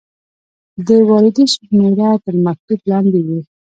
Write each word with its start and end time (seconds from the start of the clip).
د 0.87 0.89
واردې 1.07 1.45
شمیره 1.53 2.09
تر 2.23 2.33
مکتوب 2.45 2.79
لاندې 2.91 3.19
وي. 3.27 3.39